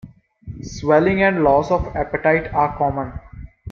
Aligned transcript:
Swelling 0.63 1.21
and 1.21 1.43
loss 1.43 1.69
of 1.69 1.95
appetite 1.95 2.51
are 2.55 2.75
common. 2.75 3.13